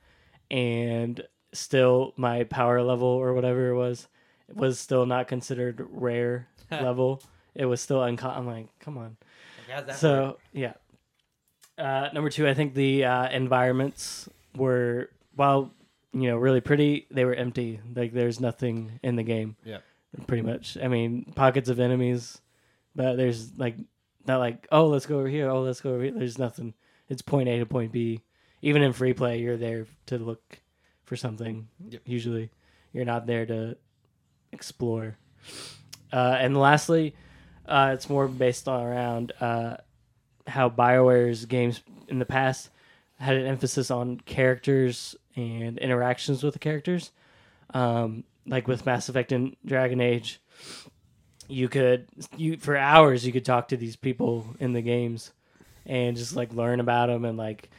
and 0.51 1.21
still 1.53 2.13
my 2.17 2.45
power 2.45 2.83
level 2.83 3.09
or 3.09 3.33
whatever 3.35 3.71
it 3.71 3.77
was 3.77 4.09
was 4.55 4.79
still 4.79 5.07
not 5.07 5.27
considered 5.27 5.85
rare 5.91 6.47
level. 6.71 7.23
It 7.55 7.65
was 7.67 7.81
still 7.81 8.01
unco- 8.03 8.29
I'm 8.31 8.47
like, 8.47 8.69
come 8.79 8.97
on. 8.99 9.17
How's 9.69 9.81
that 9.81 9.89
work? 9.89 9.97
So 9.97 10.39
yeah. 10.53 10.75
Uh, 11.79 12.09
number 12.15 12.31
two, 12.31 12.47
I 12.49 12.55
think 12.55 12.75
the 12.75 13.05
uh, 13.05 13.29
environments 13.31 14.29
were 14.55 15.11
while 15.35 15.73
you 16.13 16.29
know 16.31 16.37
really 16.37 16.61
pretty, 16.61 17.07
they 17.11 17.25
were 17.25 17.35
empty. 17.35 17.81
Like 17.95 18.13
there's 18.13 18.41
nothing 18.41 18.99
in 19.03 19.17
the 19.17 19.23
game. 19.23 19.57
Yeah. 19.65 19.79
Pretty 20.27 20.43
much. 20.43 20.77
I 20.83 20.89
mean, 20.89 21.33
pockets 21.35 21.69
of 21.69 21.81
enemies, 21.81 22.41
but 22.95 23.17
there's 23.17 23.57
like 23.59 23.77
not 24.27 24.39
like 24.39 24.67
oh 24.73 24.87
let's 24.87 25.07
go 25.07 25.19
over 25.19 25.29
here, 25.29 25.51
oh 25.51 25.63
let's 25.63 25.81
go 25.81 25.95
over 25.95 26.03
here. 26.03 26.13
There's 26.13 26.39
nothing. 26.39 26.75
It's 27.09 27.23
point 27.23 27.49
A 27.49 27.59
to 27.59 27.67
point 27.67 27.93
B. 27.93 28.23
Even 28.63 28.83
in 28.83 28.93
free 28.93 29.13
play, 29.13 29.41
you're 29.41 29.57
there 29.57 29.87
to 30.07 30.19
look 30.19 30.61
for 31.05 31.17
something. 31.17 31.69
Yep. 31.89 32.03
Usually, 32.07 32.51
you're 32.93 33.05
not 33.05 33.27
there 33.27 33.47
to 33.47 33.77
explore. 34.53 35.17
Uh, 36.13 36.37
and 36.41 36.57
lastly, 36.57 37.15
uh, 37.67 37.91
it's 37.95 38.09
more 38.09 38.27
based 38.27 38.69
on 38.69 38.83
around 38.83 39.33
uh, 39.41 39.77
how 40.47 40.69
Bioware's 40.69 41.45
games 41.45 41.83
in 42.09 42.19
the 42.19 42.25
past 42.27 42.71
had 43.19 43.37
an 43.37 43.47
emphasis 43.47 43.91
on 43.91 44.19
characters 44.21 45.17
and 45.37 45.79
interactions 45.79 46.43
with 46.43 46.55
the 46.55 46.59
characters. 46.59 47.13
Um, 47.75 48.25
like 48.47 48.69
with 48.69 48.87
Mass 48.87 49.09
Effect 49.09 49.33
and 49.33 49.57
Dragon 49.65 50.01
Age, 50.01 50.41
you 51.49 51.69
could 51.69 52.07
you 52.37 52.57
for 52.57 52.77
hours 52.77 53.27
you 53.27 53.33
could 53.33 53.45
talk 53.45 53.69
to 53.69 53.77
these 53.77 53.97
people 53.97 54.47
in 54.59 54.73
the 54.73 54.83
games 54.83 55.33
and 55.85 56.17
just 56.17 56.35
like 56.35 56.53
learn 56.53 56.81
about 56.81 57.07
them 57.07 57.25
and 57.25 57.39
like 57.39 57.71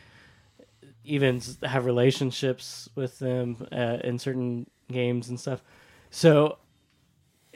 even 1.04 1.42
have 1.64 1.86
relationships 1.86 2.90
with 2.96 3.18
them 3.20 3.66
uh, 3.72 3.98
in 4.04 4.20
certain 4.20 4.70
games 4.92 5.30
and 5.30 5.40
stuff. 5.40 5.62
So 6.10 6.58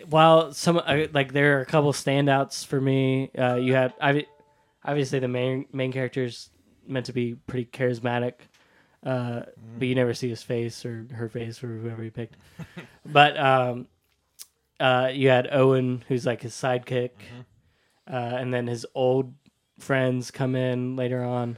while 0.07 0.53
some 0.53 0.81
like 1.13 1.33
there 1.33 1.57
are 1.57 1.61
a 1.61 1.65
couple 1.65 1.91
standouts 1.93 2.65
for 2.65 2.79
me, 2.79 3.31
uh, 3.37 3.55
you 3.55 3.73
have 3.73 3.93
I 4.01 4.25
obviously 4.83 5.19
the 5.19 5.27
main 5.27 5.65
main 5.71 5.91
character's 5.91 6.49
meant 6.87 7.05
to 7.05 7.13
be 7.13 7.35
pretty 7.35 7.65
charismatic, 7.65 8.33
uh, 9.05 9.41
but 9.77 9.87
you 9.87 9.95
never 9.95 10.13
see 10.13 10.29
his 10.29 10.43
face 10.43 10.85
or 10.85 11.07
her 11.13 11.29
face 11.29 11.63
or 11.63 11.67
whoever 11.79 12.03
you 12.03 12.11
picked. 12.11 12.37
but 13.05 13.37
um, 13.37 13.87
uh, 14.79 15.09
you 15.13 15.29
had 15.29 15.47
Owen, 15.51 16.03
who's 16.07 16.25
like 16.25 16.41
his 16.41 16.53
sidekick, 16.53 17.11
uh, 18.11 18.15
and 18.15 18.53
then 18.53 18.67
his 18.67 18.85
old 18.95 19.33
friends 19.79 20.31
come 20.31 20.55
in 20.55 20.95
later 20.95 21.23
on, 21.23 21.57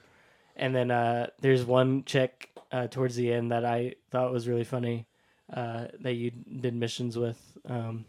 and 0.55 0.75
then 0.75 0.91
uh, 0.91 1.27
there's 1.41 1.63
one 1.65 2.03
chick 2.05 2.49
uh, 2.71 2.87
towards 2.87 3.15
the 3.15 3.31
end 3.31 3.51
that 3.51 3.65
I 3.65 3.95
thought 4.11 4.31
was 4.31 4.47
really 4.47 4.63
funny 4.63 5.05
uh, 5.51 5.87
that 6.01 6.13
you 6.13 6.31
did 6.31 6.73
missions 6.75 7.17
with. 7.17 7.39
Um, 7.67 8.05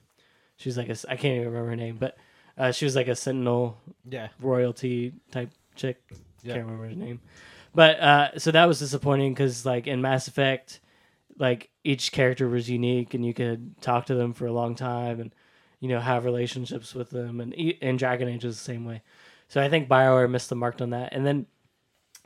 she 0.57 0.69
was 0.69 0.77
like 0.77 0.89
a, 0.89 0.97
I 1.09 1.17
can't 1.17 1.35
even 1.37 1.47
remember 1.49 1.71
her 1.71 1.77
name, 1.77 1.97
but 1.99 2.17
uh, 2.57 2.71
she 2.71 2.85
was 2.85 2.95
like 2.97 3.09
a 3.09 3.17
Sentinel 3.17 3.77
Yeah. 4.09 4.29
royalty 4.41 5.13
type 5.33 5.51
chick. 5.75 6.01
Yeah. 6.43 6.55
Can't 6.55 6.67
remember 6.67 6.89
her 6.89 6.95
name. 6.95 7.21
But 7.75 8.01
uh, 8.01 8.39
so 8.39 8.51
that 8.51 8.67
was 8.67 8.79
disappointing 8.79 9.35
because 9.35 9.67
like 9.67 9.87
in 9.87 10.01
Mass 10.01 10.29
Effect, 10.29 10.81
like 11.39 11.71
each 11.83 12.13
character 12.13 12.49
was 12.49 12.71
unique 12.71 13.15
and 13.15 13.25
you 13.25 13.35
could 13.35 13.81
talk 13.81 14.07
to 14.07 14.15
them 14.15 14.33
for 14.33 14.47
a 14.47 14.53
long 14.53 14.75
time 14.75 15.21
and 15.21 15.35
you 15.81 15.89
know 15.89 16.01
have 16.01 16.25
relationships 16.25 16.95
with 16.95 17.11
them 17.11 17.41
and 17.41 17.55
and 17.83 17.99
Dragon 17.99 18.29
Age 18.29 18.45
was 18.45 18.57
the 18.57 18.65
same 18.65 18.85
way. 18.85 19.03
So 19.49 19.61
I 19.61 19.69
think 19.69 19.89
Bioware 19.89 20.31
missed 20.31 20.49
the 20.49 20.57
mark 20.57 20.81
on 20.81 20.91
that. 20.91 21.13
And 21.13 21.27
then 21.27 21.47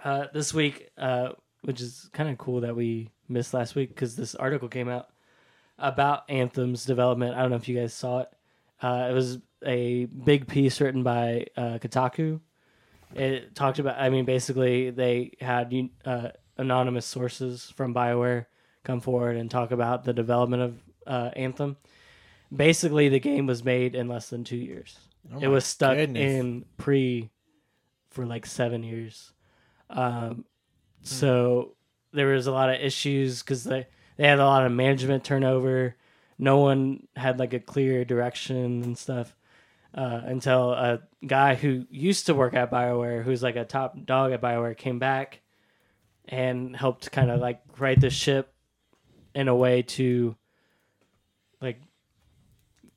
uh, 0.05 0.26
this 0.33 0.55
week, 0.55 0.90
uh, 0.97 1.31
which 1.62 1.81
is 1.81 2.09
kind 2.12 2.28
of 2.28 2.38
cool 2.38 2.61
that 2.61 2.76
we 2.76 3.11
missed 3.28 3.55
last 3.55 3.75
week 3.75 3.88
because 3.88 4.17
this 4.17 4.35
article 4.35 4.69
came 4.69 4.88
out 4.88 5.09
about 5.78 6.28
Anthem's 6.28 6.85
development. 6.85 7.35
I 7.35 7.40
don't 7.40 7.50
know 7.50 7.57
if 7.57 7.69
you 7.69 7.78
guys 7.78 7.95
saw 7.95 8.21
it. 8.21 8.28
Uh, 8.81 9.09
it 9.11 9.12
was 9.12 9.38
a 9.64 10.05
big 10.07 10.47
piece 10.47 10.81
written 10.81 11.02
by 11.02 11.47
uh, 11.57 11.78
Kotaku. 11.78 12.40
It 13.15 13.55
talked 13.55 13.79
about, 13.79 13.99
I 13.99 14.11
mean, 14.11 14.25
basically 14.25 14.91
they 14.91 15.33
had 15.41 15.73
uh, 16.05 16.29
anonymous 16.57 17.07
sources 17.07 17.73
from 17.77 17.95
Bioware 17.95 18.47
come 18.85 19.00
forward 19.00 19.37
and 19.37 19.50
talk 19.50 19.71
about 19.71 20.05
the 20.05 20.12
development 20.12 20.62
of 20.62 20.79
uh, 21.07 21.31
Anthem. 21.37 21.77
Basically, 22.55 23.09
the 23.09 23.21
game 23.21 23.47
was 23.47 23.65
made 23.65 23.95
in 23.95 24.09
less 24.09 24.31
than 24.31 24.45
two 24.45 24.57
years. 24.57 24.99
Oh 25.33 25.38
it 25.41 25.49
was 25.49 25.65
stuck 25.65 25.97
goodness. 25.97 26.23
in 26.23 26.65
pre 26.77 27.31
for 28.11 28.25
like 28.25 28.47
seven 28.47 28.83
years. 28.83 29.33
Um, 29.91 30.45
so 31.03 31.75
there 32.12 32.29
was 32.29 32.47
a 32.47 32.53
lot 32.53 32.71
of 32.71 32.81
issues 32.81 33.43
because 33.43 33.65
they 33.65 33.87
they 34.17 34.27
had 34.27 34.38
a 34.38 34.45
lot 34.45 34.65
of 34.65 34.73
management 34.73 35.25
turnover. 35.25 35.97
No 36.38 36.59
one 36.59 37.07
had 37.17 37.38
like 37.38 37.53
a 37.53 37.61
clear 37.61 38.05
direction 38.05 38.83
and 38.83 38.97
stuff 38.97 39.35
uh, 39.99 40.23
until 40.26 40.71
a 40.71 41.00
guy 41.26 41.57
who 41.57 41.85
used 41.90 42.26
to 42.26 42.35
work 42.35 42.55
at 42.55 42.71
Bioware, 42.71 43.25
who's 43.25 43.43
like 43.43 43.57
a 43.57 43.64
top 43.64 43.97
dog 44.05 44.31
at 44.31 44.40
Bioware, 44.40 44.76
came 44.76 45.00
back 45.00 45.40
and 46.28 46.76
helped 46.76 47.11
kind 47.11 47.33
of 47.33 47.40
like 47.40 47.61
right 47.78 48.00
the 48.00 48.09
ship 48.09 48.55
in 49.35 49.49
a 49.49 49.57
way 49.57 49.83
to 49.83 50.37
like 51.61 51.81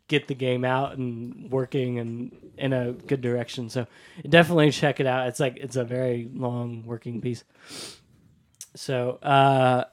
get 0.08 0.28
the 0.28 0.36
game 0.36 0.64
out 0.64 0.96
and 0.96 1.50
working 1.50 1.98
and 1.98 2.52
in 2.60 2.72
a 2.72 2.92
good 2.92 3.22
direction. 3.22 3.72
So 3.72 3.88
definitely 4.30 4.70
check 4.70 5.00
it 5.00 5.08
out. 5.08 5.28
It's 5.28 5.40
like 5.40 5.58
it's 5.58 5.78
a 5.78 5.84
very 5.84 6.30
long 6.32 6.84
working 6.86 7.20
piece. 7.20 7.44
So 8.76 9.14
uh 9.24 9.86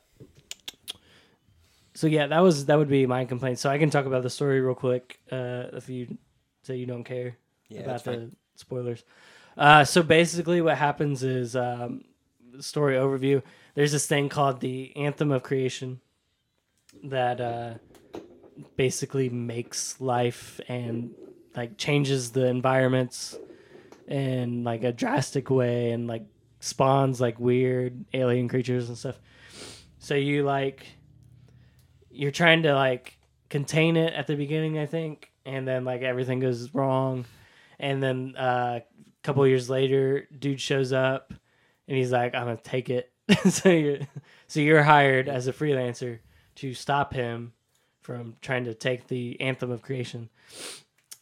so 1.95 2.07
yeah, 2.07 2.27
that 2.27 2.41
was 2.41 2.67
that 2.67 2.77
would 2.77 2.91
be 2.91 3.07
my 3.07 3.25
complaint. 3.25 3.61
So 3.61 3.71
I 3.71 3.79
can 3.79 3.89
talk 3.89 4.05
about 4.05 4.23
the 4.23 4.31
story 4.31 4.61
real 4.61 4.75
quick 4.75 5.21
uh 5.33 5.69
if 5.73 5.89
you 5.89 6.19
say 6.69 6.77
you 6.77 6.87
don't 6.87 7.05
care 7.05 7.37
Yeah, 7.69 7.81
about 7.81 8.05
the 8.05 8.13
fine. 8.13 8.37
spoilers. 8.57 9.03
Uh 9.57 9.85
so 9.85 10.03
basically 10.03 10.61
what 10.61 10.77
happens 10.79 11.23
is 11.23 11.57
um 11.57 12.05
story 12.61 12.97
overview. 12.97 13.43
There's 13.75 13.93
this 13.93 14.07
thing 14.07 14.29
called 14.29 14.61
the 14.61 14.95
Anthem 14.97 15.33
of 15.33 15.43
Creation 15.43 16.01
that 17.05 17.41
uh 17.41 17.75
basically 18.77 19.29
makes 19.29 20.01
life 20.01 20.61
and 20.69 21.15
like 21.57 21.77
changes 21.77 22.33
the 22.33 22.47
environments 22.47 23.37
in 24.07 24.65
like 24.65 24.85
a 24.85 24.93
drastic 24.93 25.51
way 25.51 25.91
and 25.93 26.07
like 26.07 26.25
spawns 26.61 27.21
like 27.21 27.39
weird 27.41 28.05
alien 28.15 28.49
creatures 28.49 28.89
and 28.89 28.99
stuff. 28.99 29.19
So 29.99 30.15
you 30.15 30.43
like 30.45 30.87
you're 32.11 32.31
trying 32.33 32.63
to 32.65 32.75
like 32.75 33.18
contain 33.49 33.97
it 33.97 34.13
at 34.15 34.27
the 34.27 34.35
beginning, 34.35 34.79
I 34.79 34.87
think, 34.87 35.31
and 35.45 35.67
then 35.67 35.85
like 35.85 36.03
everything 36.03 36.41
goes 36.41 36.75
wrong. 36.75 37.25
And 37.79 38.03
then 38.03 38.35
uh, 38.37 38.81
a 38.81 39.23
couple 39.23 39.47
years 39.47 39.71
later, 39.71 40.27
dude 40.39 40.61
shows 40.61 40.93
up 40.93 41.33
and 41.87 41.97
he's 41.97 42.13
like, 42.13 42.35
"I'm 42.35 42.45
gonna 42.45 42.57
take 42.63 42.91
it." 42.91 43.13
so 43.49 43.69
you're 43.71 43.99
so 44.47 44.61
you're 44.61 44.83
hired 44.83 45.29
as 45.29 45.47
a 45.47 45.53
freelancer 45.53 46.19
to 46.57 46.75
stop 46.75 47.13
him 47.13 47.53
from 48.01 48.37
trying 48.41 48.65
to 48.65 48.75
take 48.75 49.07
the 49.07 49.41
anthem 49.41 49.71
of 49.71 49.83
creation. 49.83 50.29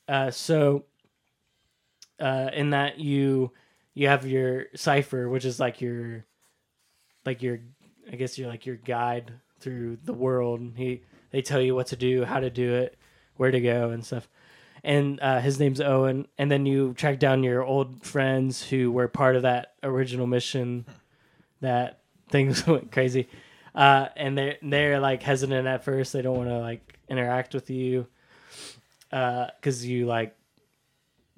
Uh, 0.09 0.31
so 0.31 0.85
uh, 2.21 2.51
in 2.53 2.71
that 2.71 2.99
you 2.99 3.53
you 3.95 4.09
have 4.09 4.27
your 4.27 4.67
cipher, 4.75 5.29
which 5.29 5.45
is 5.45 5.59
like 5.59 5.81
your 5.81 6.25
like 7.25 7.43
your 7.43 7.59
I 8.11 8.17
guess 8.17 8.39
you're 8.39 8.49
like 8.49 8.67
your 8.67 8.77
guide 8.77 9.33
through 9.59 9.99
the 10.05 10.13
world. 10.13 10.61
He 10.77 11.03
they 11.37 11.43
tell 11.43 11.61
you 11.61 11.75
what 11.75 11.89
to 11.89 11.97
do, 11.97 12.25
how 12.25 12.41
to 12.41 12.49
do 12.49 12.77
it, 12.77 12.97
where 13.37 13.51
to 13.51 13.61
go, 13.61 13.91
and 13.91 14.03
stuff. 14.03 14.27
And 14.83 15.21
uh, 15.21 15.41
his 15.41 15.61
name's 15.61 15.83
Owen. 15.83 16.29
And 16.39 16.51
then 16.51 16.65
you 16.65 16.95
track 16.95 17.19
down 17.19 17.45
your 17.45 17.63
old 17.63 18.03
friends 18.03 18.63
who 18.63 18.91
were 18.91 19.07
part 19.07 19.37
of 19.37 19.43
that 19.43 19.75
original 19.83 20.27
mission. 20.27 20.87
That 21.61 22.01
things 22.31 22.67
went 22.67 22.91
crazy, 22.91 23.29
uh, 23.75 24.09
and 24.17 24.39
they 24.39 24.57
they're 24.63 24.99
like 24.99 25.23
hesitant 25.23 25.69
at 25.69 25.85
first. 25.85 26.15
They 26.15 26.23
don't 26.23 26.39
want 26.39 26.49
to 26.49 26.59
like 26.59 26.99
interact 27.07 27.53
with 27.53 27.69
you 27.69 28.07
because 29.11 29.85
you 29.85 30.07
like 30.07 30.35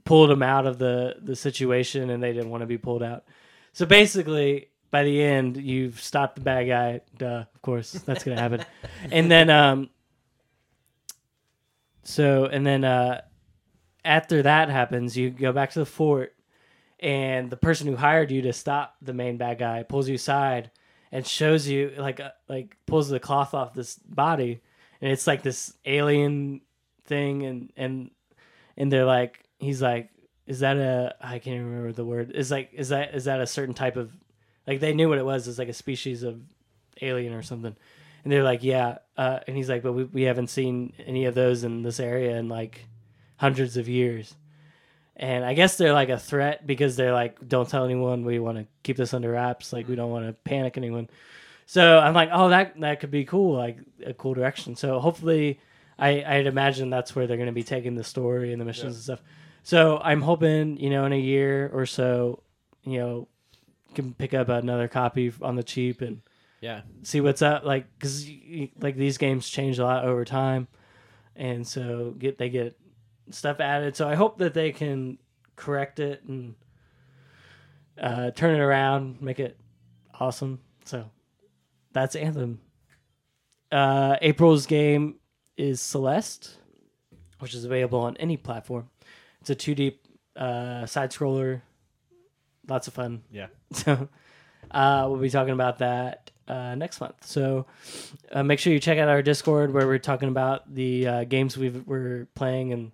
pulled 0.04 0.30
them 0.30 0.44
out 0.44 0.64
of 0.64 0.78
the 0.78 1.16
the 1.20 1.34
situation 1.34 2.10
and 2.10 2.22
they 2.22 2.32
didn't 2.32 2.50
want 2.50 2.60
to 2.60 2.66
be 2.66 2.78
pulled 2.78 3.02
out. 3.02 3.24
So 3.72 3.84
basically, 3.84 4.68
by 4.90 5.02
the 5.02 5.22
end, 5.22 5.56
you've 5.56 6.00
stopped 6.00 6.36
the 6.36 6.42
bad 6.42 6.64
guy. 6.64 7.00
Duh, 7.16 7.44
of 7.54 7.62
course, 7.62 7.92
that's 7.92 8.24
gonna 8.24 8.40
happen. 8.40 8.64
and 9.10 9.30
then, 9.30 9.50
um, 9.50 9.90
so 12.02 12.46
and 12.46 12.66
then 12.66 12.84
uh, 12.84 13.20
after 14.04 14.42
that 14.42 14.70
happens, 14.70 15.16
you 15.16 15.30
go 15.30 15.52
back 15.52 15.70
to 15.72 15.80
the 15.80 15.86
fort, 15.86 16.34
and 17.00 17.50
the 17.50 17.56
person 17.56 17.86
who 17.86 17.96
hired 17.96 18.30
you 18.30 18.42
to 18.42 18.52
stop 18.52 18.96
the 19.02 19.12
main 19.12 19.36
bad 19.36 19.58
guy 19.58 19.82
pulls 19.82 20.08
you 20.08 20.14
aside 20.14 20.70
and 21.12 21.26
shows 21.26 21.68
you 21.68 21.92
like 21.98 22.20
uh, 22.20 22.30
like 22.48 22.76
pulls 22.86 23.08
the 23.08 23.20
cloth 23.20 23.54
off 23.54 23.74
this 23.74 23.96
body, 23.96 24.60
and 25.00 25.12
it's 25.12 25.26
like 25.26 25.42
this 25.42 25.74
alien 25.84 26.62
thing, 27.04 27.44
and 27.44 27.72
and 27.76 28.10
and 28.76 28.92
they're 28.92 29.04
like 29.04 29.44
he's 29.58 29.82
like 29.82 30.10
is 30.46 30.60
that 30.60 30.78
a 30.78 31.14
I 31.20 31.38
can't 31.38 31.62
remember 31.62 31.92
the 31.92 32.06
word. 32.06 32.32
Is 32.32 32.50
like 32.50 32.70
is 32.72 32.88
that 32.88 33.14
is 33.14 33.26
that 33.26 33.40
a 33.40 33.46
certain 33.46 33.74
type 33.74 33.96
of 33.96 34.10
like 34.68 34.80
they 34.80 34.92
knew 34.92 35.08
what 35.08 35.18
it 35.18 35.24
was. 35.24 35.48
It's 35.48 35.58
like 35.58 35.68
a 35.68 35.72
species 35.72 36.22
of 36.22 36.40
alien 37.00 37.32
or 37.32 37.42
something. 37.42 37.74
And 38.22 38.32
they're 38.32 38.44
like, 38.44 38.62
yeah. 38.62 38.98
Uh, 39.16 39.40
and 39.46 39.56
he's 39.56 39.68
like, 39.68 39.82
but 39.82 39.94
we, 39.94 40.04
we 40.04 40.22
haven't 40.22 40.48
seen 40.48 40.92
any 41.06 41.24
of 41.24 41.34
those 41.34 41.64
in 41.64 41.82
this 41.82 41.98
area 41.98 42.36
in 42.36 42.48
like 42.48 42.86
hundreds 43.36 43.78
of 43.78 43.88
years. 43.88 44.34
And 45.16 45.44
I 45.44 45.54
guess 45.54 45.76
they're 45.76 45.94
like 45.94 46.10
a 46.10 46.18
threat 46.18 46.66
because 46.66 46.96
they're 46.96 47.14
like, 47.14 47.48
don't 47.48 47.68
tell 47.68 47.84
anyone. 47.84 48.24
We 48.24 48.38
want 48.38 48.58
to 48.58 48.66
keep 48.82 48.98
this 48.98 49.14
under 49.14 49.32
wraps. 49.32 49.72
Like, 49.72 49.88
we 49.88 49.96
don't 49.96 50.10
want 50.10 50.26
to 50.26 50.32
panic 50.32 50.76
anyone. 50.76 51.08
So 51.66 51.98
I'm 51.98 52.14
like, 52.14 52.30
oh, 52.32 52.50
that 52.50 52.80
that 52.80 53.00
could 53.00 53.10
be 53.10 53.24
cool, 53.24 53.54
like 53.54 53.78
a 54.04 54.14
cool 54.14 54.32
direction. 54.32 54.74
So 54.76 55.00
hopefully, 55.00 55.60
I 55.98 56.24
I'd 56.24 56.46
imagine 56.46 56.88
that's 56.88 57.14
where 57.16 57.26
they're 57.26 57.36
going 57.36 57.48
to 57.48 57.52
be 57.52 57.62
taking 57.62 57.94
the 57.94 58.04
story 58.04 58.52
and 58.52 58.60
the 58.60 58.64
missions 58.64 58.94
and 58.94 59.04
stuff. 59.04 59.22
So 59.64 59.98
I'm 59.98 60.22
hoping, 60.22 60.78
you 60.78 60.88
know, 60.88 61.04
in 61.04 61.12
a 61.12 61.18
year 61.18 61.70
or 61.72 61.84
so, 61.84 62.42
you 62.84 62.98
know, 62.98 63.28
can 63.94 64.14
pick 64.14 64.34
up 64.34 64.48
another 64.48 64.88
copy 64.88 65.32
on 65.42 65.56
the 65.56 65.62
cheap 65.62 66.00
and 66.02 66.20
Yeah. 66.60 66.82
see 67.02 67.20
what's 67.20 67.42
up. 67.42 67.64
Like, 67.64 67.86
cause 67.98 68.28
like 68.80 68.96
these 68.96 69.18
games 69.18 69.48
change 69.48 69.78
a 69.78 69.84
lot 69.84 70.04
over 70.04 70.24
time, 70.24 70.68
and 71.36 71.66
so 71.66 72.14
get 72.18 72.38
they 72.38 72.48
get 72.50 72.78
stuff 73.30 73.60
added. 73.60 73.96
So 73.96 74.08
I 74.08 74.14
hope 74.14 74.38
that 74.38 74.54
they 74.54 74.72
can 74.72 75.18
correct 75.56 75.98
it 76.00 76.22
and 76.24 76.54
uh, 78.00 78.30
turn 78.30 78.54
it 78.54 78.60
around, 78.60 79.20
make 79.20 79.40
it 79.40 79.58
awesome. 80.18 80.60
So 80.84 81.10
that's 81.92 82.14
Anthem. 82.16 82.60
Uh, 83.70 84.16
April's 84.22 84.66
game 84.66 85.16
is 85.56 85.80
Celeste, 85.82 86.56
which 87.40 87.54
is 87.54 87.64
available 87.64 88.00
on 88.00 88.16
any 88.18 88.36
platform. 88.36 88.88
It's 89.40 89.50
a 89.50 89.54
2D 89.56 89.98
uh, 90.36 90.86
side 90.86 91.10
scroller. 91.10 91.62
Lots 92.68 92.86
of 92.88 92.94
fun. 92.94 93.22
Yeah. 93.30 93.48
So 93.72 94.08
uh, 94.70 95.06
we'll 95.08 95.20
be 95.20 95.30
talking 95.30 95.52
about 95.52 95.78
that 95.78 96.30
uh, 96.46 96.74
next 96.74 97.00
month. 97.00 97.24
So 97.24 97.66
uh, 98.32 98.42
make 98.42 98.58
sure 98.58 98.72
you 98.72 98.80
check 98.80 98.98
out 98.98 99.08
our 99.08 99.22
Discord 99.22 99.72
where 99.72 99.86
we're 99.86 99.98
talking 99.98 100.28
about 100.28 100.74
the 100.74 101.06
uh, 101.06 101.24
games 101.24 101.56
we've, 101.56 101.86
we're 101.86 102.26
playing 102.34 102.72
and 102.72 102.92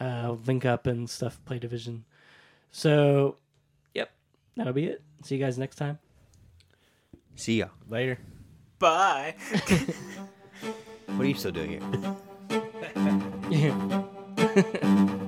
uh, 0.00 0.36
link 0.46 0.64
up 0.64 0.86
and 0.86 1.08
stuff. 1.08 1.40
Play 1.44 1.58
Division. 1.58 2.04
So, 2.70 3.36
yep, 3.94 4.10
that'll 4.56 4.72
be 4.72 4.86
it. 4.86 5.02
See 5.22 5.36
you 5.36 5.44
guys 5.44 5.58
next 5.58 5.76
time. 5.76 5.98
See 7.34 7.58
ya. 7.58 7.68
Later. 7.88 8.18
Bye. 8.78 9.34
What 11.06 11.26
are 11.26 11.28
you 11.28 11.34
still 11.34 11.52
doing 11.52 11.70
here? 11.70 12.16
Yeah. 13.50 15.14